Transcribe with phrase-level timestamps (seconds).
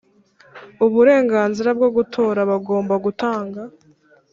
[0.85, 3.61] uburenganzira bwo gutora Bagomba gutanga